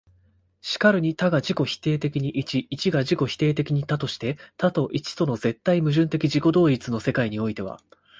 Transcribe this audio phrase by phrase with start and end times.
[0.63, 7.79] 然るに多が自己否定的に一、一が自己否定的に多として、多と一との絶対矛盾的自己同一の世界においては、